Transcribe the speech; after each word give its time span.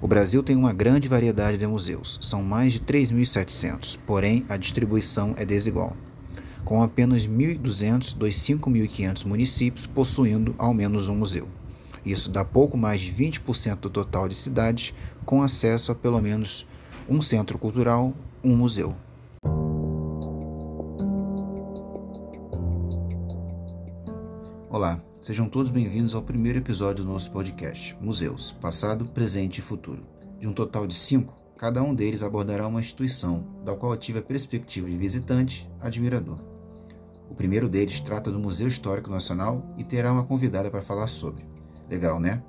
O 0.00 0.06
Brasil 0.06 0.44
tem 0.44 0.54
uma 0.54 0.72
grande 0.72 1.08
variedade 1.08 1.58
de 1.58 1.66
museus, 1.66 2.20
são 2.22 2.40
mais 2.40 2.74
de 2.74 2.78
3.700, 2.78 3.98
porém 4.06 4.44
a 4.48 4.56
distribuição 4.56 5.34
é 5.36 5.44
desigual, 5.44 5.96
com 6.64 6.84
apenas 6.84 7.26
1.200 7.26 8.16
dos 8.16 8.36
5.500 8.36 9.26
municípios 9.26 9.86
possuindo 9.86 10.54
ao 10.56 10.72
menos 10.72 11.08
um 11.08 11.16
museu. 11.16 11.48
Isso 12.06 12.30
dá 12.30 12.44
pouco 12.44 12.76
mais 12.76 13.00
de 13.00 13.12
20% 13.12 13.80
do 13.80 13.90
total 13.90 14.28
de 14.28 14.36
cidades 14.36 14.94
com 15.24 15.42
acesso 15.42 15.90
a 15.90 15.96
pelo 15.96 16.22
menos 16.22 16.64
um 17.08 17.20
centro 17.20 17.58
cultural, 17.58 18.14
um 18.42 18.54
museu. 18.54 18.94
Sejam 25.28 25.46
todos 25.46 25.70
bem-vindos 25.70 26.14
ao 26.14 26.22
primeiro 26.22 26.58
episódio 26.58 27.04
do 27.04 27.12
nosso 27.12 27.30
podcast, 27.30 27.94
Museus, 28.00 28.50
Passado, 28.62 29.04
Presente 29.04 29.58
e 29.58 29.62
Futuro. 29.62 30.02
De 30.40 30.48
um 30.48 30.54
total 30.54 30.86
de 30.86 30.94
cinco, 30.94 31.38
cada 31.58 31.82
um 31.82 31.94
deles 31.94 32.22
abordará 32.22 32.66
uma 32.66 32.80
instituição, 32.80 33.44
da 33.62 33.76
qual 33.76 33.92
eu 33.92 33.98
tive 33.98 34.20
a 34.20 34.22
perspectiva 34.22 34.88
de 34.88 34.96
visitante, 34.96 35.70
admirador. 35.82 36.38
O 37.28 37.34
primeiro 37.34 37.68
deles 37.68 38.00
trata 38.00 38.30
do 38.30 38.38
Museu 38.38 38.68
Histórico 38.68 39.10
Nacional 39.10 39.62
e 39.76 39.84
terá 39.84 40.10
uma 40.10 40.24
convidada 40.24 40.70
para 40.70 40.80
falar 40.80 41.08
sobre. 41.08 41.44
Legal, 41.90 42.18
né? 42.18 42.42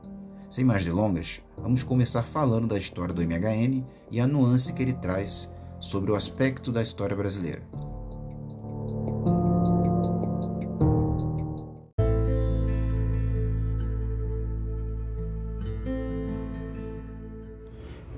Sem 0.50 0.64
mais 0.64 0.86
delongas, 0.86 1.42
vamos 1.58 1.84
começar 1.84 2.24
falando 2.24 2.66
da 2.66 2.80
história 2.80 3.14
do 3.14 3.22
MHN 3.22 3.84
e 4.10 4.22
a 4.22 4.26
nuance 4.26 4.72
que 4.72 4.82
ele 4.82 4.94
traz 4.94 5.50
sobre 5.82 6.12
o 6.12 6.16
aspecto 6.16 6.72
da 6.72 6.82
história 6.82 7.14
brasileira. 7.14 7.62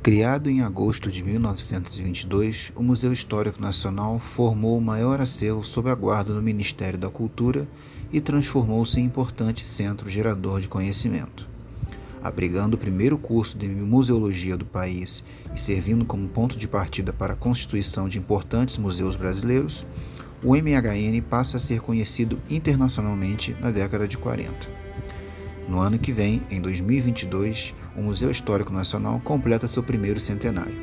Criado 0.03 0.49
em 0.49 0.61
agosto 0.61 1.11
de 1.11 1.23
1922, 1.23 2.71
o 2.75 2.81
Museu 2.81 3.13
Histórico 3.13 3.61
Nacional 3.61 4.17
formou 4.17 4.75
o 4.75 4.81
maior 4.81 5.21
acervo 5.21 5.63
sob 5.63 5.91
a 5.91 5.93
guarda 5.93 6.33
do 6.33 6.41
Ministério 6.41 6.97
da 6.97 7.08
Cultura 7.08 7.67
e 8.11 8.19
transformou-se 8.19 8.99
em 8.99 9.03
importante 9.03 9.63
centro 9.63 10.09
gerador 10.09 10.59
de 10.59 10.67
conhecimento. 10.67 11.47
Abrigando 12.19 12.73
o 12.73 12.80
primeiro 12.80 13.16
curso 13.16 13.55
de 13.55 13.67
museologia 13.67 14.58
do 14.58 14.66
país 14.66 15.23
e 15.55 15.61
servindo 15.61 16.03
como 16.03 16.27
ponto 16.27 16.58
de 16.58 16.67
partida 16.67 17.13
para 17.13 17.33
a 17.33 17.38
constituição 17.38 18.09
de 18.09 18.17
importantes 18.17 18.80
museus 18.80 19.15
brasileiros, 19.15 19.86
o 20.43 20.55
MHN 20.55 21.21
passa 21.30 21.58
a 21.58 21.59
ser 21.59 21.80
conhecido 21.80 22.39
internacionalmente 22.49 23.55
na 23.61 23.69
década 23.69 24.08
de 24.08 24.17
40. 24.17 24.67
No 25.69 25.80
ano 25.80 25.99
que 25.99 26.11
vem, 26.11 26.41
em 26.49 26.59
2022, 26.59 27.75
o 27.95 28.02
Museu 28.02 28.31
Histórico 28.31 28.72
Nacional 28.72 29.20
completa 29.20 29.67
seu 29.67 29.84
primeiro 29.84 30.20
centenário, 30.20 30.75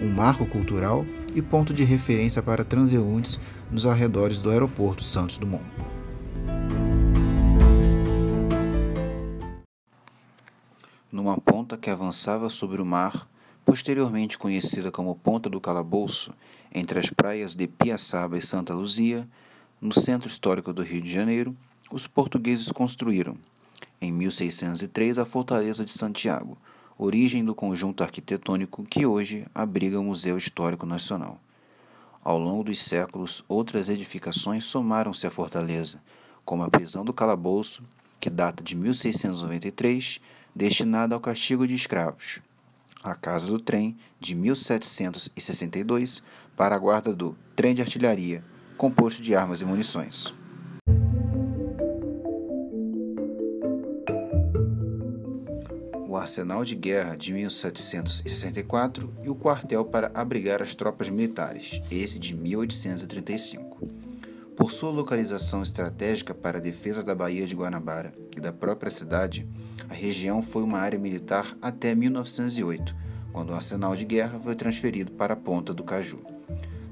um 0.00 0.08
marco 0.08 0.46
cultural 0.46 1.04
e 1.34 1.40
ponto 1.40 1.72
de 1.72 1.84
referência 1.84 2.42
para 2.42 2.64
transeuntes 2.64 3.38
nos 3.70 3.86
arredores 3.86 4.38
do 4.38 4.50
Aeroporto 4.50 5.02
Santos 5.02 5.38
Dumont. 5.38 5.64
Numa 11.10 11.36
ponta 11.38 11.76
que 11.76 11.90
avançava 11.90 12.48
sobre 12.48 12.80
o 12.80 12.86
mar, 12.86 13.28
posteriormente 13.64 14.38
conhecida 14.38 14.90
como 14.90 15.14
Ponta 15.14 15.50
do 15.50 15.60
Calabouço, 15.60 16.32
entre 16.72 16.98
as 16.98 17.10
praias 17.10 17.54
de 17.54 17.66
Piaçaba 17.66 18.38
e 18.38 18.42
Santa 18.42 18.72
Luzia, 18.72 19.28
no 19.80 19.92
centro 19.92 20.28
histórico 20.28 20.72
do 20.72 20.82
Rio 20.82 21.00
de 21.00 21.12
Janeiro, 21.12 21.56
os 21.90 22.06
portugueses 22.06 22.70
construíram, 22.70 23.36
em 24.00 24.10
1603, 24.10 25.18
a 25.18 25.24
Fortaleza 25.24 25.84
de 25.84 25.90
Santiago, 25.90 26.56
origem 26.96 27.44
do 27.44 27.54
conjunto 27.54 28.02
arquitetônico 28.02 28.82
que 28.84 29.04
hoje 29.04 29.46
abriga 29.54 30.00
o 30.00 30.04
Museu 30.04 30.38
Histórico 30.38 30.86
Nacional. 30.86 31.38
Ao 32.22 32.38
longo 32.38 32.64
dos 32.64 32.82
séculos, 32.82 33.44
outras 33.48 33.88
edificações 33.88 34.64
somaram-se 34.64 35.26
à 35.26 35.30
fortaleza, 35.30 36.00
como 36.44 36.62
a 36.62 36.70
prisão 36.70 37.04
do 37.04 37.12
Calabouço, 37.12 37.82
que 38.18 38.30
data 38.30 38.62
de 38.62 38.74
1693, 38.74 40.20
destinada 40.54 41.14
ao 41.14 41.20
castigo 41.20 41.66
de 41.66 41.74
escravos, 41.74 42.40
a 43.02 43.14
Casa 43.14 43.46
do 43.46 43.58
Trem, 43.58 43.96
de 44.18 44.34
1762, 44.34 46.22
para 46.56 46.74
a 46.74 46.78
guarda 46.78 47.14
do 47.14 47.36
trem 47.56 47.74
de 47.74 47.80
artilharia, 47.80 48.44
composto 48.76 49.22
de 49.22 49.34
armas 49.34 49.62
e 49.62 49.64
munições. 49.64 50.34
O 56.10 56.16
arsenal 56.16 56.64
de 56.64 56.74
guerra 56.74 57.16
de 57.16 57.32
1764 57.32 59.08
e 59.22 59.30
o 59.30 59.34
quartel 59.36 59.84
para 59.84 60.10
abrigar 60.12 60.60
as 60.60 60.74
tropas 60.74 61.08
militares, 61.08 61.80
esse 61.88 62.18
de 62.18 62.34
1835. 62.34 63.78
Por 64.56 64.72
sua 64.72 64.90
localização 64.90 65.62
estratégica 65.62 66.34
para 66.34 66.58
a 66.58 66.60
defesa 66.60 67.04
da 67.04 67.14
Baía 67.14 67.46
de 67.46 67.54
Guanabara 67.54 68.12
e 68.36 68.40
da 68.40 68.52
própria 68.52 68.90
cidade, 68.90 69.46
a 69.88 69.94
região 69.94 70.42
foi 70.42 70.64
uma 70.64 70.80
área 70.80 70.98
militar 70.98 71.56
até 71.62 71.94
1908, 71.94 72.92
quando 73.32 73.50
o 73.50 73.54
arsenal 73.54 73.94
de 73.94 74.04
guerra 74.04 74.40
foi 74.40 74.56
transferido 74.56 75.12
para 75.12 75.34
a 75.34 75.36
Ponta 75.36 75.72
do 75.72 75.84
Caju. 75.84 76.18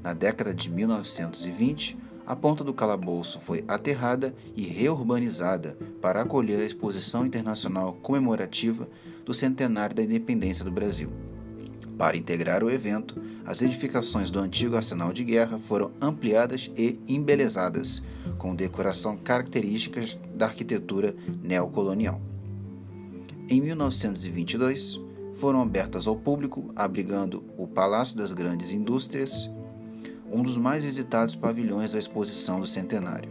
Na 0.01 0.15
década 0.15 0.55
de 0.55 0.71
1920, 0.71 1.99
a 2.29 2.37
Ponta 2.37 2.63
do 2.63 2.75
Calabouço 2.75 3.41
foi 3.41 3.65
aterrada 3.67 4.35
e 4.55 4.61
reurbanizada 4.61 5.79
para 5.99 6.21
acolher 6.21 6.61
a 6.61 6.65
exposição 6.67 7.25
internacional 7.25 7.95
comemorativa 8.03 8.87
do 9.25 9.33
centenário 9.33 9.97
da 9.97 10.03
independência 10.03 10.63
do 10.63 10.71
Brasil. 10.71 11.11
Para 11.97 12.19
integrar 12.19 12.63
o 12.63 12.71
evento, 12.71 13.19
as 13.47 13.63
edificações 13.63 14.31
do 14.31 14.41
antigo 14.41 14.77
arsenal 14.77 15.11
de 15.11 15.25
guerra 15.25 15.59
foram 15.59 15.91
ampliadas 16.03 16.71
e 16.77 17.01
embelezadas, 17.09 18.03
com 18.37 18.55
decoração 18.55 19.17
características 19.17 20.19
da 20.35 20.45
arquitetura 20.45 21.17
neocolonial. 21.43 22.21
Em 23.49 23.59
1922, 23.59 25.01
foram 25.33 25.63
abertas 25.63 26.07
ao 26.07 26.15
público, 26.15 26.71
abrigando 26.77 27.43
o 27.57 27.67
Palácio 27.67 28.19
das 28.19 28.33
Grandes 28.35 28.71
Indústrias, 28.71 29.51
um 30.31 30.43
dos 30.43 30.57
mais 30.57 30.85
visitados 30.85 31.35
pavilhões 31.35 31.93
da 31.93 31.99
exposição 31.99 32.61
do 32.61 32.67
centenário, 32.67 33.31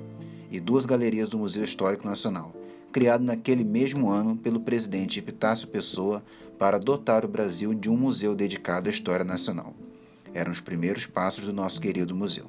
e 0.51 0.59
duas 0.59 0.85
galerias 0.85 1.29
do 1.29 1.37
Museu 1.37 1.63
Histórico 1.63 2.07
Nacional, 2.07 2.53
criado 2.91 3.23
naquele 3.23 3.63
mesmo 3.63 4.09
ano 4.09 4.35
pelo 4.35 4.61
presidente 4.61 5.19
Epitácio 5.19 5.67
Pessoa 5.67 6.23
para 6.57 6.79
dotar 6.79 7.23
o 7.23 7.27
Brasil 7.27 7.73
de 7.73 7.89
um 7.89 7.97
museu 7.97 8.33
dedicado 8.33 8.89
à 8.89 8.91
história 8.91 9.25
nacional. 9.25 9.73
Eram 10.33 10.51
os 10.51 10.59
primeiros 10.59 11.05
passos 11.05 11.45
do 11.45 11.53
nosso 11.53 11.79
querido 11.79 12.15
museu. 12.15 12.45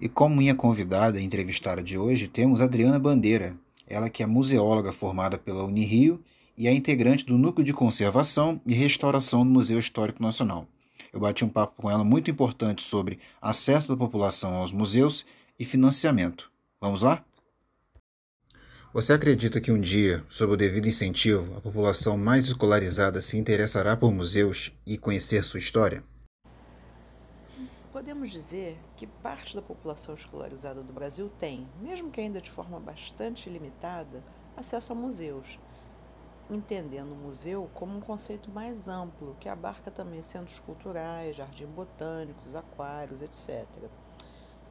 E 0.00 0.08
como 0.08 0.36
minha 0.36 0.54
convidada 0.54 1.20
e 1.20 1.24
entrevistada 1.24 1.82
de 1.82 1.98
hoje, 1.98 2.26
temos 2.26 2.60
Adriana 2.60 2.98
Bandeira, 2.98 3.54
ela 3.86 4.08
que 4.08 4.22
é 4.22 4.26
museóloga 4.26 4.92
formada 4.92 5.36
pela 5.36 5.64
Unirio 5.64 6.20
e 6.60 6.68
é 6.68 6.74
integrante 6.74 7.24
do 7.24 7.38
Núcleo 7.38 7.64
de 7.64 7.72
Conservação 7.72 8.60
e 8.66 8.74
Restauração 8.74 9.46
do 9.46 9.50
Museu 9.50 9.78
Histórico 9.78 10.22
Nacional. 10.22 10.68
Eu 11.10 11.18
bati 11.18 11.42
um 11.42 11.48
papo 11.48 11.80
com 11.80 11.90
ela 11.90 12.04
muito 12.04 12.30
importante 12.30 12.82
sobre 12.82 13.18
acesso 13.40 13.88
da 13.88 13.96
população 13.96 14.52
aos 14.52 14.70
museus 14.70 15.24
e 15.58 15.64
financiamento. 15.64 16.52
Vamos 16.78 17.00
lá? 17.00 17.24
Você 18.92 19.14
acredita 19.14 19.58
que 19.58 19.72
um 19.72 19.80
dia, 19.80 20.22
sob 20.28 20.52
o 20.52 20.56
devido 20.56 20.86
incentivo, 20.86 21.56
a 21.56 21.62
população 21.62 22.18
mais 22.18 22.44
escolarizada 22.44 23.22
se 23.22 23.38
interessará 23.38 23.96
por 23.96 24.12
museus 24.12 24.70
e 24.86 24.98
conhecer 24.98 25.42
sua 25.42 25.60
história? 25.60 26.04
Podemos 27.90 28.30
dizer 28.30 28.76
que 28.98 29.06
parte 29.06 29.56
da 29.56 29.62
população 29.62 30.14
escolarizada 30.14 30.82
do 30.82 30.92
Brasil 30.92 31.30
tem, 31.40 31.66
mesmo 31.80 32.10
que 32.10 32.20
ainda 32.20 32.38
de 32.38 32.50
forma 32.50 32.78
bastante 32.78 33.48
limitada, 33.48 34.22
acesso 34.54 34.92
a 34.92 34.94
museus 34.94 35.58
entendendo 36.54 37.12
o 37.12 37.16
museu 37.16 37.68
como 37.74 37.96
um 37.96 38.00
conceito 38.00 38.50
mais 38.50 38.88
amplo, 38.88 39.36
que 39.38 39.48
abarca 39.48 39.90
também 39.90 40.22
centros 40.22 40.58
culturais, 40.58 41.36
jardins 41.36 41.68
botânicos, 41.68 42.56
aquários, 42.56 43.22
etc. 43.22 43.66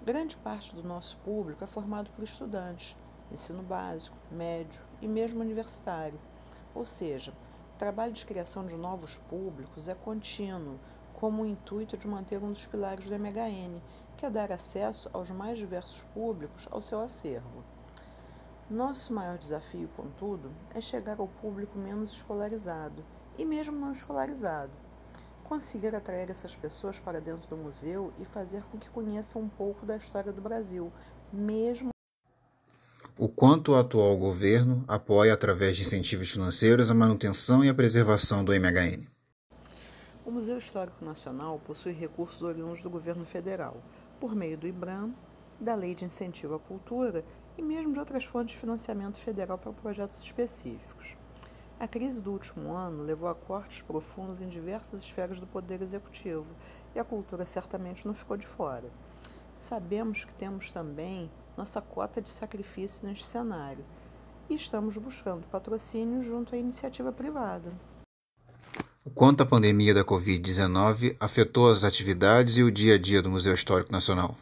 Grande 0.03 0.35
parte 0.37 0.75
do 0.75 0.83
nosso 0.83 1.17
público 1.17 1.63
é 1.63 1.67
formado 1.67 2.09
por 2.11 2.23
estudantes, 2.23 2.95
ensino 3.31 3.63
básico, 3.63 4.17
médio 4.31 4.81
e 5.01 5.07
mesmo 5.07 5.41
universitário. 5.41 6.19
Ou 6.75 6.85
seja, 6.85 7.31
o 7.75 7.79
trabalho 7.79 8.13
de 8.13 8.25
criação 8.25 8.65
de 8.65 8.75
novos 8.75 9.17
públicos 9.29 9.87
é 9.87 9.95
contínuo, 9.95 10.79
como 11.13 11.43
o 11.43 11.45
intuito 11.45 11.97
de 11.97 12.07
manter 12.07 12.41
um 12.41 12.49
dos 12.49 12.65
pilares 12.65 13.09
do 13.09 13.15
MHN, 13.15 13.81
que 14.17 14.25
é 14.25 14.29
dar 14.29 14.51
acesso 14.51 15.09
aos 15.13 15.29
mais 15.29 15.57
diversos 15.57 16.01
públicos 16.13 16.67
ao 16.71 16.81
seu 16.81 17.01
acervo. 17.01 17.63
Nosso 18.69 19.15
maior 19.15 19.39
desafio, 19.39 19.89
contudo, 19.95 20.51
é 20.75 20.79
chegar 20.79 21.19
ao 21.19 21.27
público 21.27 21.79
menos 21.79 22.11
escolarizado 22.11 23.03
e 23.35 23.43
mesmo 23.43 23.75
não 23.75 23.91
escolarizado. 23.91 24.71
Conseguir 25.43 25.95
atrair 25.95 26.29
essas 26.29 26.55
pessoas 26.55 26.99
para 26.99 27.19
dentro 27.19 27.49
do 27.49 27.57
museu 27.57 28.13
e 28.19 28.25
fazer 28.25 28.61
com 28.65 28.77
que 28.77 28.87
conheçam 28.91 29.41
um 29.41 29.49
pouco 29.49 29.87
da 29.87 29.97
história 29.97 30.31
do 30.31 30.39
Brasil, 30.39 30.91
mesmo. 31.33 31.89
o 33.17 33.27
quanto 33.27 33.71
o 33.71 33.75
atual 33.75 34.15
governo 34.15 34.85
apoia, 34.87 35.33
através 35.33 35.75
de 35.75 35.81
incentivos 35.81 36.29
financeiros, 36.29 36.91
a 36.91 36.93
manutenção 36.93 37.65
e 37.65 37.69
a 37.69 37.73
preservação 37.73 38.45
do 38.45 38.53
MHN. 38.53 39.03
O 40.23 40.29
Museu 40.29 40.59
Histórico 40.59 41.03
Nacional 41.03 41.59
possui 41.65 41.93
recursos 41.93 42.43
oriundos 42.43 42.83
do 42.83 42.89
governo 42.89 43.25
federal, 43.25 43.81
por 44.19 44.35
meio 44.35 44.59
do 44.59 44.67
IBRAM, 44.67 45.11
da 45.59 45.73
Lei 45.73 45.95
de 45.95 46.05
Incentivo 46.05 46.53
à 46.53 46.59
Cultura 46.59 47.25
e 47.59 47.61
mesmo 47.61 47.91
de 47.91 47.99
outras 47.99 48.23
fontes 48.23 48.55
de 48.55 48.61
financiamento 48.61 49.17
federal 49.17 49.57
para 49.57 49.73
projetos 49.73 50.23
específicos. 50.23 51.17
A 51.77 51.89
crise 51.89 52.23
do 52.23 52.31
último 52.31 52.73
ano 52.73 53.03
levou 53.03 53.27
a 53.27 53.35
cortes 53.35 53.81
profundos 53.81 54.39
em 54.39 54.47
diversas 54.47 55.03
esferas 55.03 55.41
do 55.41 55.47
Poder 55.47 55.81
Executivo 55.81 56.47
e 56.95 56.99
a 56.99 57.03
cultura 57.03 57.45
certamente 57.45 58.07
não 58.07 58.13
ficou 58.13 58.37
de 58.37 58.47
fora. 58.47 58.89
Sabemos 59.57 60.23
que 60.23 60.33
temos 60.35 60.71
também 60.71 61.29
nossa 61.57 61.81
cota 61.81 62.21
de 62.21 62.29
sacrifício 62.29 63.05
neste 63.05 63.25
cenário 63.25 63.83
e 64.49 64.55
estamos 64.55 64.97
buscando 64.97 65.45
patrocínio 65.47 66.23
junto 66.23 66.55
à 66.55 66.57
iniciativa 66.57 67.11
privada. 67.11 67.73
Quanto 69.13 69.43
a 69.43 69.45
pandemia 69.45 69.93
da 69.93 70.05
Covid-19 70.05 71.17
afetou 71.19 71.69
as 71.69 71.83
atividades 71.83 72.55
e 72.55 72.63
o 72.63 72.71
dia 72.71 72.95
a 72.95 72.97
dia 72.97 73.21
do 73.21 73.29
Museu 73.29 73.53
Histórico 73.53 73.91
Nacional? 73.91 74.37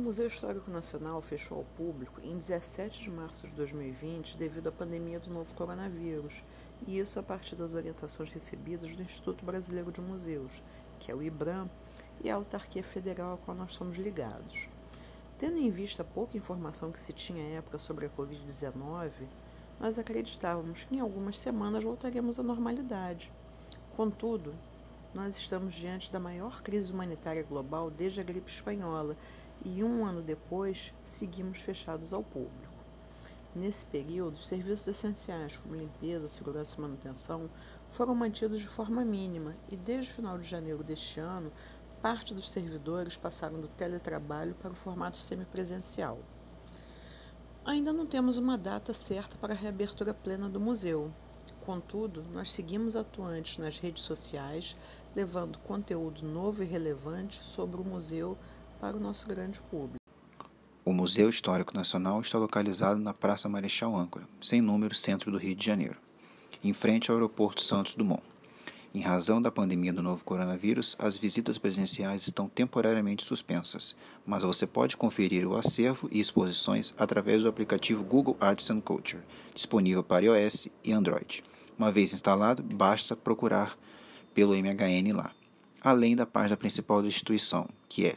O 0.00 0.02
Museu 0.02 0.28
Histórico 0.28 0.70
Nacional 0.70 1.20
fechou 1.20 1.58
ao 1.58 1.64
público 1.76 2.22
em 2.22 2.32
17 2.32 3.02
de 3.02 3.10
março 3.10 3.46
de 3.46 3.54
2020 3.54 4.38
devido 4.38 4.68
à 4.68 4.72
pandemia 4.72 5.20
do 5.20 5.28
novo 5.28 5.52
coronavírus, 5.52 6.42
e 6.86 6.98
isso 6.98 7.20
a 7.20 7.22
partir 7.22 7.54
das 7.54 7.74
orientações 7.74 8.30
recebidas 8.30 8.96
do 8.96 9.02
Instituto 9.02 9.44
Brasileiro 9.44 9.92
de 9.92 10.00
Museus, 10.00 10.62
que 10.98 11.12
é 11.12 11.14
o 11.14 11.22
IBRAM, 11.22 11.68
e 12.24 12.30
a 12.30 12.34
autarquia 12.34 12.82
federal 12.82 13.34
a 13.34 13.36
qual 13.36 13.54
nós 13.54 13.72
somos 13.72 13.98
ligados. 13.98 14.70
Tendo 15.36 15.58
em 15.58 15.70
vista 15.70 16.00
a 16.00 16.06
pouca 16.06 16.34
informação 16.34 16.90
que 16.90 16.98
se 16.98 17.12
tinha 17.12 17.44
à 17.44 17.58
época 17.58 17.78
sobre 17.78 18.06
a 18.06 18.10
Covid-19, 18.10 19.10
nós 19.78 19.98
acreditávamos 19.98 20.82
que 20.82 20.96
em 20.96 21.00
algumas 21.00 21.38
semanas 21.38 21.84
voltaríamos 21.84 22.38
à 22.38 22.42
normalidade. 22.42 23.30
Contudo, 23.94 24.54
nós 25.12 25.36
estamos 25.36 25.74
diante 25.74 26.10
da 26.10 26.18
maior 26.18 26.62
crise 26.62 26.90
humanitária 26.90 27.42
global 27.42 27.90
desde 27.90 28.20
a 28.20 28.24
gripe 28.24 28.50
espanhola 28.50 29.14
e 29.64 29.82
um 29.84 30.04
ano 30.04 30.22
depois 30.22 30.94
seguimos 31.04 31.60
fechados 31.60 32.12
ao 32.12 32.22
público. 32.22 32.80
Nesse 33.54 33.84
período, 33.84 34.38
serviços 34.38 34.86
essenciais 34.86 35.56
como 35.56 35.74
limpeza, 35.74 36.28
segurança 36.28 36.76
e 36.78 36.80
manutenção 36.80 37.50
foram 37.88 38.14
mantidos 38.14 38.60
de 38.60 38.68
forma 38.68 39.04
mínima 39.04 39.56
e 39.68 39.76
desde 39.76 40.12
o 40.12 40.14
final 40.14 40.38
de 40.38 40.48
janeiro 40.48 40.84
deste 40.84 41.18
ano 41.18 41.52
parte 42.00 42.32
dos 42.32 42.50
servidores 42.50 43.16
passaram 43.16 43.60
do 43.60 43.68
teletrabalho 43.68 44.54
para 44.54 44.70
o 44.70 44.76
formato 44.76 45.16
semipresencial. 45.16 46.18
Ainda 47.64 47.92
não 47.92 48.06
temos 48.06 48.38
uma 48.38 48.56
data 48.56 48.94
certa 48.94 49.36
para 49.36 49.52
a 49.52 49.56
reabertura 49.56 50.14
plena 50.14 50.48
do 50.48 50.58
museu. 50.60 51.12
Contudo, 51.60 52.24
nós 52.32 52.50
seguimos 52.52 52.96
atuantes 52.96 53.58
nas 53.58 53.78
redes 53.78 54.02
sociais, 54.02 54.74
levando 55.14 55.58
conteúdo 55.58 56.24
novo 56.24 56.62
e 56.62 56.66
relevante 56.66 57.44
sobre 57.44 57.80
o 57.80 57.84
museu 57.84 58.38
para 58.80 58.96
o 58.96 59.00
nosso 59.00 59.26
grande 59.26 59.60
público. 59.60 60.00
O 60.84 60.92
Museu 60.92 61.28
Histórico 61.28 61.74
Nacional 61.74 62.20
está 62.20 62.38
localizado 62.38 62.98
na 62.98 63.12
Praça 63.12 63.48
Marechal 63.48 63.94
Âncora, 63.94 64.26
sem 64.40 64.62
número, 64.62 64.94
centro 64.94 65.30
do 65.30 65.36
Rio 65.36 65.54
de 65.54 65.64
Janeiro, 65.64 65.96
em 66.64 66.72
frente 66.72 67.10
ao 67.10 67.16
Aeroporto 67.16 67.62
Santos 67.62 67.94
Dumont. 67.94 68.22
Em 68.92 69.00
razão 69.02 69.40
da 69.40 69.52
pandemia 69.52 69.92
do 69.92 70.02
novo 70.02 70.24
coronavírus, 70.24 70.96
as 70.98 71.16
visitas 71.16 71.58
presenciais 71.58 72.26
estão 72.26 72.48
temporariamente 72.48 73.22
suspensas, 73.22 73.94
mas 74.26 74.42
você 74.42 74.66
pode 74.66 74.96
conferir 74.96 75.46
o 75.46 75.56
acervo 75.56 76.08
e 76.10 76.18
exposições 76.18 76.92
através 76.98 77.42
do 77.42 77.48
aplicativo 77.48 78.02
Google 78.02 78.36
Arts 78.40 78.68
and 78.70 78.80
Culture, 78.80 79.22
disponível 79.54 80.02
para 80.02 80.24
iOS 80.24 80.68
e 80.82 80.90
Android. 80.92 81.44
Uma 81.78 81.92
vez 81.92 82.12
instalado, 82.12 82.64
basta 82.64 83.14
procurar 83.14 83.78
pelo 84.34 84.56
MHN 84.56 85.14
lá, 85.14 85.30
além 85.80 86.16
da 86.16 86.26
página 86.26 86.56
principal 86.56 87.00
da 87.00 87.08
instituição, 87.08 87.68
que 87.88 88.06
é 88.06 88.16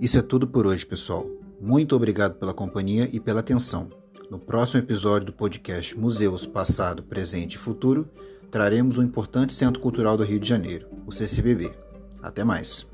Isso 0.02 0.18
é 0.18 0.22
tudo 0.22 0.48
por 0.48 0.66
hoje, 0.66 0.86
pessoal. 0.86 1.30
Muito 1.60 1.96
obrigado 1.96 2.34
pela 2.34 2.54
companhia 2.54 3.08
e 3.14 3.20
pela 3.20 3.40
atenção. 3.40 3.90
No 4.32 4.40
próximo 4.40 4.82
episódio 4.82 5.28
do 5.28 5.34
podcast 5.34 5.98
Museus 5.98 6.46
Passado, 6.46 7.04
Presente 7.04 7.54
e 7.54 7.60
Futuro, 7.60 8.10
traremos 8.50 8.98
um 8.98 9.04
importante 9.04 9.54
centro 9.54 9.80
cultural 9.80 10.18
do 10.18 10.24
Rio 10.24 10.40
de 10.40 10.50
Janeiro, 10.50 10.88
o 11.06 11.12
CCBB. 11.12 11.72
Até 12.22 12.44
mais. 12.44 12.88